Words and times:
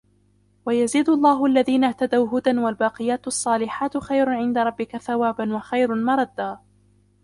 وَيَزِيدُ 0.65 1.09
اللَّهُ 1.09 1.45
الَّذِينَ 1.45 1.83
اهْتَدَوْا 1.83 2.39
هُدًى 2.39 2.57
وَالْبَاقِيَاتُ 2.59 3.27
الصَّالِحَاتُ 3.27 3.97
خَيْرٌ 3.97 4.29
عِنْدَ 4.29 4.57
رَبِّكَ 4.57 4.97
ثَوَابًا 4.97 5.53
وَخَيْرٌ 5.55 5.95
مَرَدًّا 5.95 6.59